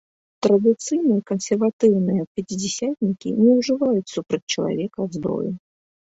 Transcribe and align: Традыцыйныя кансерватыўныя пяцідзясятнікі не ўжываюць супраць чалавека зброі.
Традыцыйныя 0.45 1.21
кансерватыўныя 1.29 2.21
пяцідзясятнікі 2.39 3.35
не 3.41 3.51
ўжываюць 3.59 4.09
супраць 4.15 4.43
чалавека 4.57 4.99
зброі. 5.19 5.49